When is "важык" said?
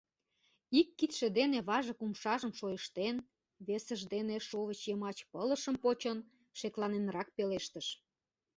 1.69-1.99